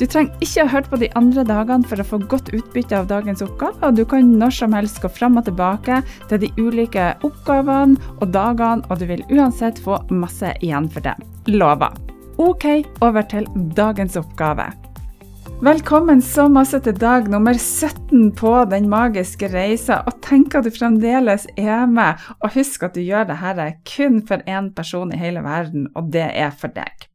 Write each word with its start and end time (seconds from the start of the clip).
Du 0.00 0.06
trenger 0.08 0.32
ikke 0.40 0.64
ha 0.64 0.72
hørt 0.72 0.88
på 0.90 0.98
de 1.02 1.08
andre 1.18 1.44
dagene 1.46 1.86
for 1.88 2.00
å 2.00 2.06
få 2.06 2.18
godt 2.30 2.52
utbytte 2.56 2.96
av 2.96 3.10
dagens 3.10 3.42
oppgave, 3.44 3.76
og 3.84 3.98
du 3.98 4.04
kan 4.08 4.32
når 4.40 4.54
som 4.56 4.76
helst 4.76 5.02
gå 5.02 5.10
fram 5.12 5.36
og 5.38 5.46
tilbake 5.46 6.00
til 6.30 6.40
de 6.42 6.52
ulike 6.58 7.10
oppgavene 7.26 8.00
og 8.18 8.32
dagene, 8.32 8.86
og 8.88 9.02
du 9.02 9.06
vil 9.10 9.24
uansett 9.30 9.82
få 9.82 10.00
masse 10.10 10.54
igjen 10.64 10.88
for 10.92 11.04
det. 11.04 11.14
Lover. 11.52 11.92
Ok, 12.40 12.64
over 13.04 13.28
til 13.28 13.46
dagens 13.76 14.16
oppgave. 14.18 14.72
Velkommen 15.62 16.18
så 16.24 16.48
masse 16.50 16.80
til 16.82 16.96
dag 16.98 17.28
nummer 17.30 17.54
17 17.54 18.32
på 18.34 18.56
Den 18.72 18.88
magiske 18.90 19.46
reisa. 19.52 20.00
Og 20.10 20.18
tenk 20.24 20.56
at 20.58 20.66
du 20.66 20.72
fremdeles 20.74 21.46
er 21.54 21.86
med, 21.86 22.18
og 22.40 22.56
husk 22.56 22.82
at 22.88 22.98
du 22.98 23.04
gjør 23.04 23.28
dette 23.30 23.68
kun 23.92 24.18
for 24.26 24.42
én 24.50 24.72
person 24.74 25.14
i 25.14 25.20
hele 25.22 25.44
verden, 25.46 25.86
og 25.94 26.10
det 26.10 26.26
er 26.32 26.50
for 26.50 26.74
deg. 26.74 27.11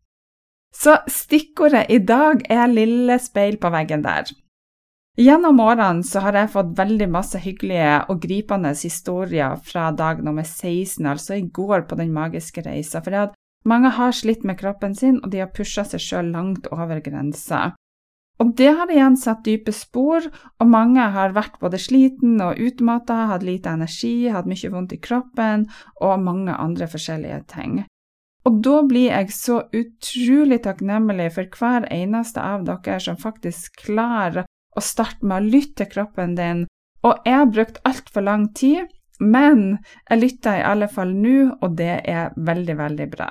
Så 0.78 0.94
stikkordet 1.10 1.88
i 1.90 1.98
dag 1.98 2.44
er 2.54 2.70
lille 2.70 3.18
speil 3.22 3.58
på 3.62 3.72
veggen 3.74 4.04
der. 4.06 4.30
Gjennom 5.18 5.58
årene 5.64 6.06
så 6.06 6.22
har 6.22 6.36
jeg 6.38 6.52
fått 6.54 6.76
veldig 6.78 7.08
masse 7.10 7.40
hyggelige 7.42 7.96
og 8.12 8.20
gripende 8.22 8.76
historier 8.78 9.56
fra 9.66 9.88
dag 9.90 10.22
nummer 10.22 10.46
16, 10.46 11.02
altså 11.02 11.40
i 11.40 11.48
går 11.50 11.88
på 11.90 11.98
Den 11.98 12.14
magiske 12.14 12.62
reisa. 12.62 13.02
For 13.02 13.34
mange 13.66 13.90
har 13.98 14.14
slitt 14.14 14.46
med 14.46 14.60
kroppen 14.60 14.94
sin, 14.94 15.18
og 15.24 15.34
de 15.34 15.42
har 15.42 15.50
pusha 15.50 15.88
seg 15.90 16.04
sjøl 16.04 16.30
langt 16.36 16.70
over 16.70 17.02
grensa. 17.02 17.72
Og 18.38 18.54
det 18.54 18.70
har 18.78 18.94
igjen 18.94 19.18
satt 19.18 19.42
dype 19.48 19.74
spor, 19.74 20.30
og 20.62 20.70
mange 20.70 21.02
har 21.02 21.34
vært 21.34 21.58
både 21.58 21.82
sliten 21.82 22.38
og 22.38 22.62
utmatta, 22.62 23.24
hatt 23.34 23.42
lite 23.42 23.74
energi, 23.74 24.30
hatt 24.30 24.46
mye 24.46 24.70
vondt 24.70 24.94
i 24.94 25.02
kroppen 25.02 25.66
og 25.98 26.22
mange 26.22 26.54
andre 26.54 26.86
forskjellige 26.86 27.42
ting. 27.50 27.80
Og 28.48 28.62
da 28.64 28.78
blir 28.88 29.10
jeg 29.12 29.34
så 29.36 29.58
utrolig 29.76 30.62
takknemlig 30.64 31.34
for 31.36 31.60
hver 31.60 31.88
eneste 31.92 32.40
av 32.40 32.64
dere 32.68 33.00
som 33.04 33.20
faktisk 33.20 33.82
klarer 33.84 34.48
å 34.48 34.84
starte 34.84 35.26
med 35.28 35.42
å 35.42 35.50
lytte 35.56 35.84
til 35.84 35.92
kroppen 35.98 36.38
din. 36.38 36.64
Og 37.04 37.28
jeg 37.28 37.42
har 37.42 37.52
brukt 37.52 37.82
altfor 37.88 38.24
lang 38.24 38.48
tid, 38.56 38.88
men 39.20 39.82
jeg 40.08 40.22
lytter 40.22 40.62
i 40.62 40.66
alle 40.70 40.88
fall 40.92 41.12
nå, 41.18 41.58
og 41.60 41.76
det 41.80 41.98
er 42.08 42.32
veldig, 42.38 42.78
veldig 42.80 43.08
bra. 43.12 43.30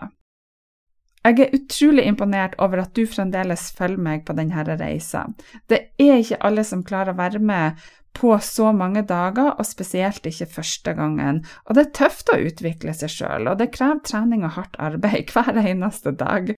Jeg 1.26 1.40
er 1.42 1.54
utrolig 1.56 2.04
imponert 2.06 2.54
over 2.62 2.84
at 2.84 2.92
du 2.94 3.02
fremdeles 3.10 3.70
følger 3.74 4.02
meg 4.02 4.26
på 4.26 4.36
denne 4.38 4.62
reisa. 4.68 5.24
Det 5.66 5.96
er 5.98 6.20
ikke 6.20 6.42
alle 6.46 6.62
som 6.66 6.84
klarer 6.86 7.16
å 7.16 7.18
være 7.18 7.40
med 7.42 7.80
på 8.16 8.32
så 8.42 8.72
mange 8.72 9.04
dager, 9.06 9.52
og 9.54 9.68
spesielt 9.68 10.26
ikke 10.26 10.48
første 10.58 10.94
gangen. 10.96 11.42
Og 11.66 11.76
det 11.76 11.86
er 11.86 11.96
tøft 12.00 12.32
å 12.32 12.40
utvikle 12.40 12.94
seg 12.96 13.12
sjøl, 13.12 13.50
og 13.50 13.60
det 13.60 13.72
krever 13.76 14.02
trening 14.06 14.46
og 14.46 14.56
hardt 14.56 14.78
arbeid 14.82 15.30
hver 15.34 15.60
eneste 15.62 16.14
dag. 16.16 16.54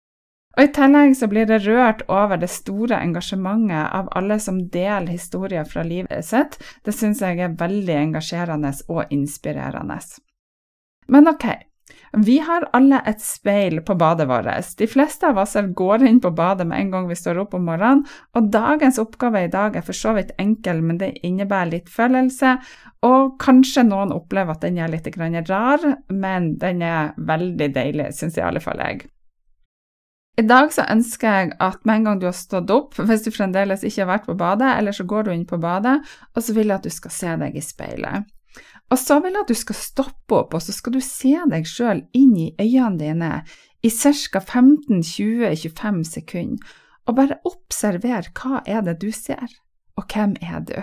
Og 0.58 0.64
I 0.64 0.70
tillegg 0.74 1.12
så 1.14 1.28
blir 1.30 1.46
det 1.46 1.60
rørt 1.66 2.00
over 2.10 2.40
det 2.40 2.48
store 2.50 2.98
engasjementet 2.98 3.92
av 3.94 4.08
alle 4.18 4.40
som 4.42 4.64
deler 4.72 5.06
historier 5.12 5.68
fra 5.68 5.84
livet 5.86 6.26
sitt. 6.26 6.56
Det 6.82 6.94
syns 6.96 7.22
jeg 7.22 7.38
er 7.38 7.54
veldig 7.60 7.94
engasjerende 7.94 8.72
og 8.90 9.12
inspirerende. 9.14 10.00
Men 11.06 11.30
ok, 11.30 11.46
vi 12.12 12.38
har 12.44 12.66
alle 12.76 13.00
et 13.06 13.20
speil 13.22 13.80
på 13.86 13.96
badet 13.98 14.28
vårt. 14.28 14.48
De 14.78 14.86
fleste 14.90 15.28
av 15.28 15.38
oss 15.42 15.56
går 15.74 16.06
inn 16.08 16.20
på 16.20 16.30
badet 16.30 16.66
med 16.66 16.80
en 16.80 16.90
gang 16.94 17.08
vi 17.08 17.18
står 17.18 17.42
opp 17.44 17.54
om 17.58 17.66
morgenen, 17.68 18.04
og 18.36 18.50
dagens 18.52 19.00
oppgave 19.02 19.44
i 19.44 19.52
dag 19.52 19.76
er 19.76 19.84
for 19.86 19.96
så 19.96 20.14
vidt 20.16 20.32
enkel, 20.38 20.82
men 20.82 21.00
det 21.02 21.14
innebærer 21.26 21.74
litt 21.74 21.92
følelse, 21.92 22.56
og 23.06 23.36
kanskje 23.42 23.86
noen 23.86 24.14
opplever 24.14 24.56
at 24.56 24.64
den 24.64 24.80
er 24.82 24.90
litt 24.92 25.08
rar, 25.48 25.84
men 26.08 26.56
den 26.58 26.82
er 26.82 27.14
veldig 27.16 27.70
deilig, 27.74 28.12
syns 28.16 28.38
i 28.38 28.44
alle 28.44 28.60
fall 28.64 28.82
jeg. 28.82 29.06
I 30.38 30.44
dag 30.46 30.70
så 30.70 30.84
ønsker 30.86 31.32
jeg 31.34 31.54
at 31.58 31.80
med 31.82 31.98
en 31.98 32.04
gang 32.06 32.18
du 32.22 32.28
har 32.28 32.36
stått 32.36 32.70
opp, 32.70 32.94
hvis 32.94 33.24
du 33.26 33.32
fremdeles 33.34 33.82
ikke 33.82 34.04
har 34.04 34.12
vært 34.12 34.28
på 34.28 34.36
badet, 34.38 34.70
eller 34.78 34.94
så 34.94 35.06
går 35.08 35.26
du 35.26 35.32
inn 35.34 35.46
på 35.50 35.58
badet, 35.58 35.98
og 36.34 36.44
så 36.44 36.54
vil 36.54 36.70
jeg 36.70 36.78
at 36.78 36.86
du 36.86 36.94
skal 36.94 37.14
se 37.14 37.32
deg 37.40 37.58
i 37.58 37.64
speilet. 37.64 38.28
Og 38.88 38.98
så 39.00 39.18
vil 39.20 39.36
jeg 39.36 39.44
at 39.44 39.52
du 39.52 39.58
skal 39.58 39.76
stoppe 39.78 40.36
opp, 40.36 40.54
og 40.56 40.64
så 40.64 40.72
skal 40.72 40.94
du 40.96 41.00
se 41.04 41.34
deg 41.50 41.66
sjøl 41.68 42.04
inn 42.16 42.36
i 42.36 42.52
øynene 42.56 42.98
dine 43.00 43.32
i 43.84 43.90
ca. 43.90 44.40
15-20-25 44.40 46.04
sekunder, 46.08 46.76
og 47.08 47.16
bare 47.16 47.40
observer 47.48 48.30
hva 48.36 48.62
er 48.66 48.84
det 48.84 48.98
du 49.02 49.10
ser, 49.12 49.48
og 49.96 50.08
hvem 50.12 50.36
er 50.40 50.64
du? 50.64 50.78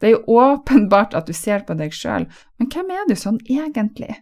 Det 0.00 0.08
er 0.08 0.16
jo 0.16 0.40
åpenbart 0.40 1.14
at 1.14 1.28
du 1.28 1.36
ser 1.36 1.64
på 1.68 1.76
deg 1.76 1.94
sjøl, 1.94 2.26
men 2.58 2.68
hvem 2.72 2.92
er 2.94 3.08
du 3.08 3.16
sånn 3.18 3.40
egentlig? 3.46 4.14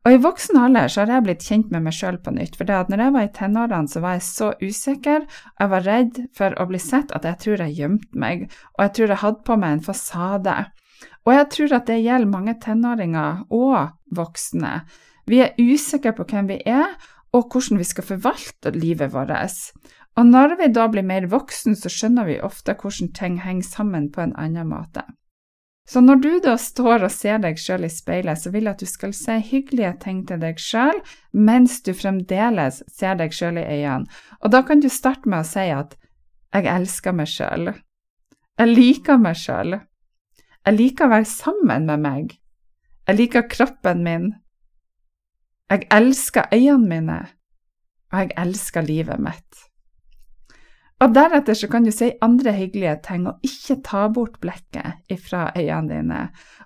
Og 0.00 0.14
I 0.16 0.20
voksen 0.24 0.56
alder 0.56 0.88
så 0.88 1.02
har 1.02 1.10
jeg 1.12 1.24
blitt 1.26 1.44
kjent 1.44 1.72
med 1.72 1.84
meg 1.84 1.92
sjøl 1.92 2.16
på 2.24 2.32
nytt. 2.32 2.54
For 2.56 2.64
når 2.64 3.02
jeg 3.04 3.12
var 3.12 3.26
i 3.26 3.32
tenårene, 3.36 3.88
så 3.90 4.00
var 4.00 4.16
jeg 4.16 4.24
så 4.24 4.46
usikker, 4.62 5.26
og 5.26 5.64
jeg 5.64 5.72
var 5.74 5.84
redd 5.84 6.20
for 6.36 6.56
å 6.56 6.66
bli 6.70 6.80
sett 6.80 7.12
at 7.16 7.26
jeg 7.28 7.40
tror 7.42 7.64
jeg 7.66 7.76
gjemte 7.82 8.22
meg, 8.22 8.46
og 8.78 8.86
jeg 8.86 8.94
tror 8.96 9.12
jeg 9.12 9.22
hadde 9.24 9.44
på 9.44 9.58
meg 9.60 9.76
en 9.76 9.84
fasade. 9.84 10.56
Og 11.28 11.34
jeg 11.34 11.48
tror 11.54 11.76
at 11.76 11.86
det 11.90 12.00
gjelder 12.00 12.32
mange 12.32 12.56
tenåringer 12.62 13.44
og 13.52 13.92
voksne. 14.16 14.80
Vi 15.28 15.42
er 15.44 15.56
usikre 15.60 16.14
på 16.16 16.26
hvem 16.30 16.48
vi 16.50 16.60
er, 16.66 16.96
og 17.36 17.52
hvordan 17.52 17.78
vi 17.78 17.86
skal 17.86 18.06
forvalte 18.06 18.72
livet 18.74 19.12
vårt. 19.12 19.54
Og 20.18 20.26
når 20.26 20.56
vi 20.58 20.72
da 20.74 20.88
blir 20.90 21.06
mer 21.06 21.28
voksen, 21.30 21.76
så 21.78 21.92
skjønner 21.92 22.26
vi 22.26 22.40
ofte 22.42 22.74
hvordan 22.74 23.12
ting 23.14 23.40
henger 23.44 23.68
sammen 23.68 24.10
på 24.10 24.24
en 24.24 24.34
annen 24.36 24.72
måte. 24.72 25.04
Så 25.90 26.00
når 26.00 26.20
du 26.22 26.32
da 26.44 26.54
står 26.60 27.06
og 27.06 27.10
ser 27.10 27.40
deg 27.42 27.58
sjøl 27.58 27.86
i 27.86 27.90
speilet, 27.90 28.38
så 28.38 28.52
vil 28.54 28.68
jeg 28.68 28.76
at 28.76 28.82
du 28.82 28.86
skal 28.86 29.14
se 29.16 29.38
hyggelige 29.42 29.90
ting 30.04 30.20
til 30.28 30.38
deg 30.42 30.60
sjøl 30.62 31.00
mens 31.34 31.80
du 31.82 31.90
fremdeles 31.98 32.82
ser 32.86 33.16
deg 33.18 33.34
sjøl 33.34 33.58
i 33.58 33.64
øynene. 33.66 34.06
Og 34.38 34.52
da 34.54 34.62
kan 34.66 34.82
du 34.82 34.86
starte 34.86 35.30
med 35.30 35.42
å 35.42 35.48
si 35.48 35.66
at 35.74 35.96
jeg 36.54 36.68
elsker 36.70 37.16
meg 37.16 37.30
sjøl. 37.30 37.72
Jeg 38.60 38.70
liker 38.70 39.18
meg 39.18 39.38
sjøl. 39.40 39.80
Jeg 40.66 40.76
liker 40.76 41.08
å 41.08 41.14
være 41.14 41.28
sammen 41.28 41.88
med 41.88 42.04
meg. 42.04 42.36
Jeg 43.08 43.16
liker 43.16 43.48
kroppen 43.48 44.04
min. 44.04 44.28
Jeg 45.70 45.86
elsker 45.94 46.50
øynene 46.52 46.88
mine, 46.90 47.18
og 48.12 48.24
jeg 48.24 48.32
elsker 48.42 48.84
livet 48.84 49.22
mitt. 49.22 49.66
Og 51.00 51.14
deretter 51.16 51.56
så 51.56 51.68
kan 51.72 51.86
du 51.86 51.92
si 51.94 52.10
andre 52.20 52.52
hyggelige 52.52 52.98
ting, 53.06 53.24
og 53.30 53.40
ikke 53.46 53.78
ta 53.86 54.02
bort 54.12 54.36
blikket 54.42 55.00
ifra 55.08 55.46
øynene 55.56 55.88
dine. 55.94 56.20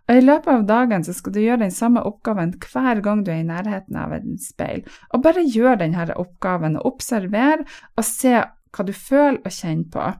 Og 0.09 0.17
I 0.17 0.25
løpet 0.25 0.51
av 0.51 0.67
dagen 0.67 1.07
så 1.07 1.15
skal 1.15 1.37
du 1.37 1.41
gjøre 1.45 1.63
den 1.63 1.75
samme 1.75 2.03
oppgaven 2.03 2.57
hver 2.59 3.01
gang 3.05 3.23
du 3.23 3.31
er 3.31 3.45
i 3.45 3.47
nærheten 3.47 4.01
av 4.01 4.17
en 4.17 4.35
speil. 4.43 4.83
Og 5.15 5.23
bare 5.23 5.47
gjør 5.47 5.79
denne 5.85 6.09
oppgaven, 6.19 6.81
og 6.81 6.97
observer 6.97 7.63
og 7.95 8.05
se 8.09 8.41
hva 8.75 8.89
du 8.89 8.93
føler 8.93 9.39
og 9.45 9.55
kjenner 9.55 9.91
på. 9.95 10.11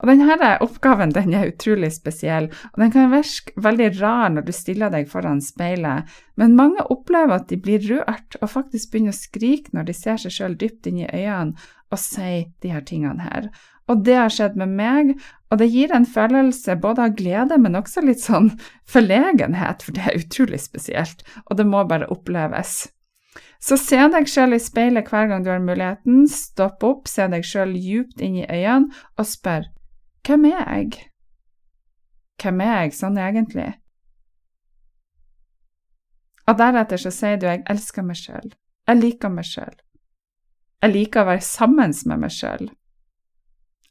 Og 0.00 0.08
denne 0.08 0.50
oppgaven 0.64 1.12
den 1.12 1.34
er 1.36 1.50
utrolig 1.50 1.90
spesiell, 1.92 2.48
og 2.72 2.80
den 2.80 2.92
kan 2.94 3.10
virke 3.12 3.52
veldig 3.60 3.88
rar 4.00 4.30
når 4.32 4.46
du 4.46 4.52
stiller 4.56 4.92
deg 4.92 5.10
foran 5.10 5.42
speilet, 5.44 6.08
men 6.40 6.56
mange 6.56 6.86
opplever 6.92 7.36
at 7.36 7.50
de 7.50 7.58
blir 7.60 7.84
rørt 7.84 8.38
og 8.40 8.52
faktisk 8.54 8.92
begynner 8.92 9.12
å 9.12 9.20
skrike 9.20 9.74
når 9.76 9.90
de 9.90 9.96
ser 9.96 10.22
seg 10.22 10.32
sjøl 10.36 10.56
dypt 10.60 10.88
inn 10.88 11.02
i 11.02 11.10
øynene 11.10 11.68
og 11.90 12.00
sier 12.00 12.46
de 12.62 12.72
her 12.72 12.86
tingene 12.86 13.26
her. 13.26 13.50
Og 13.90 14.04
det 14.06 14.14
har 14.14 14.30
skjedd 14.30 14.54
med 14.56 14.70
meg, 14.78 15.10
og 15.50 15.58
det 15.58 15.66
gir 15.72 15.90
en 15.92 16.06
følelse 16.06 16.76
både 16.78 17.08
av 17.08 17.16
glede, 17.18 17.58
men 17.58 17.74
også 17.74 18.04
litt 18.06 18.22
sånn 18.22 18.52
forlegenhet, 18.88 19.82
for 19.82 19.96
det 19.96 20.04
er 20.06 20.20
utrolig 20.20 20.62
spesielt, 20.62 21.24
og 21.50 21.58
det 21.58 21.66
må 21.66 21.82
bare 21.90 22.08
oppleves. 22.14 22.84
Så 23.60 23.76
se 23.76 23.98
deg 24.14 24.30
sjøl 24.30 24.54
i 24.56 24.62
speilet 24.62 25.10
hver 25.10 25.26
gang 25.28 25.42
du 25.44 25.50
har 25.50 25.60
muligheten, 25.60 26.22
stopp 26.30 26.86
opp, 26.86 27.10
se 27.10 27.26
deg 27.34 27.44
sjøl 27.44 27.74
djupt 27.76 28.22
inn 28.22 28.38
i 28.40 28.46
øynene 28.46 28.94
og 29.18 29.28
spør 29.28 29.66
hvem 30.26 30.44
er 30.44 30.64
jeg? 30.74 31.06
Hvem 32.42 32.60
er 32.60 32.74
jeg 32.82 32.96
sånn 32.96 33.18
egentlig? 33.18 33.68
Og 36.48 36.58
deretter 36.58 36.98
så 36.98 37.10
sier 37.14 37.36
du 37.36 37.46
'jeg 37.46 37.62
elsker 37.70 38.02
meg 38.02 38.16
sjøl'. 38.16 38.52
Jeg 38.88 38.96
liker 38.96 39.28
meg 39.28 39.44
sjøl. 39.44 39.76
Jeg 40.82 40.92
liker 40.92 41.22
å 41.22 41.26
være 41.26 41.40
sammen 41.40 41.92
med 42.06 42.18
meg 42.18 42.30
sjøl. 42.30 42.70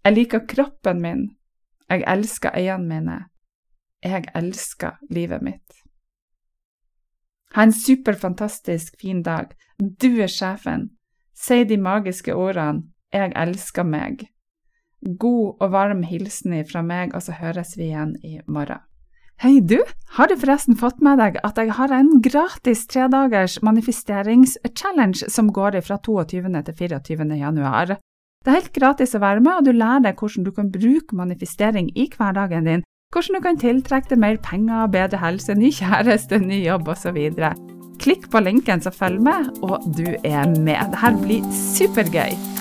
Jeg 0.06 0.14
liker 0.14 0.48
kroppen 0.48 1.02
min. 1.02 1.28
Jeg 1.90 2.04
elsker 2.08 2.58
øynene 2.58 2.88
mine. 2.88 3.20
Jeg 4.04 4.26
elsker 4.36 4.98
livet 5.10 5.42
mitt. 5.42 5.74
Ha 7.54 7.64
en 7.64 7.72
superfantastisk 7.72 8.94
fin 9.02 9.24
dag. 9.24 9.56
Du 9.80 10.22
er 10.22 10.28
sjefen. 10.28 10.90
Si 11.36 11.64
de 11.64 11.78
magiske 11.78 12.36
ordene 12.36 12.84
'Jeg 13.14 13.32
elsker 13.36 13.84
meg'. 13.84 14.28
God 15.02 15.62
og 15.62 15.72
varm 15.72 16.04
hilsen 16.04 16.56
fra 16.68 16.84
meg, 16.84 17.16
og 17.16 17.24
så 17.24 17.38
høres 17.40 17.76
vi 17.78 17.90
igjen 17.90 18.16
i 18.24 18.40
morgen. 18.48 18.84
Hei, 19.40 19.62
du! 19.64 19.78
Har 20.18 20.28
du 20.28 20.36
forresten 20.36 20.76
fått 20.76 21.00
med 21.00 21.22
deg 21.22 21.38
at 21.48 21.56
jeg 21.62 21.72
har 21.78 21.94
en 21.96 22.10
gratis 22.20 22.82
tredagers 22.92 23.62
manifesteringschallenge 23.64 25.30
som 25.32 25.54
går 25.56 25.80
fra 25.86 25.96
22. 26.04 26.44
til 26.68 26.76
24. 26.76 27.30
januar? 27.40 27.96
Det 28.44 28.52
er 28.52 28.60
helt 28.60 28.76
gratis 28.76 29.16
å 29.16 29.24
være 29.24 29.40
med, 29.40 29.54
og 29.62 29.70
du 29.70 29.72
lærer 29.72 30.04
deg 30.10 30.20
hvordan 30.20 30.44
du 30.44 30.52
kan 30.52 30.74
bruke 30.76 31.16
manifestering 31.16 31.88
i 31.96 32.10
hverdagen 32.12 32.68
din, 32.68 32.86
hvordan 33.16 33.40
du 33.40 33.46
kan 33.48 33.64
tiltrekke 33.64 34.12
deg 34.12 34.24
mer 34.28 34.44
penger, 34.44 34.92
bedre 34.92 35.24
helse, 35.24 35.56
ny 35.56 35.72
kjæreste, 35.72 36.44
ny 36.44 36.60
jobb 36.66 36.92
osv. 36.92 37.24
Klikk 38.00 38.28
på 38.32 38.44
linken 38.44 38.84
som 38.84 38.96
følger 38.96 39.24
med, 39.24 39.52
og 39.64 39.88
du 39.96 40.18
er 40.20 40.52
med. 40.60 40.84
Dette 40.92 41.16
blir 41.24 41.48
supergøy! 41.56 42.59